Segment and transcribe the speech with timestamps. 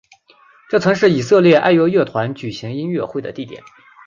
[0.71, 3.61] 这曾是以色列爱乐乐团举行音乐会的地点。